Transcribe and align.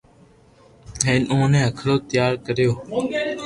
ھين 1.05 1.21
اوني 1.31 1.59
ھکرو 1.67 1.95
تيار 2.09 2.31
ڪريو 2.45 2.71